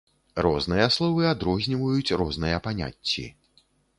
[0.45, 3.29] Розныя словы адрозніваюць розныя паняцці.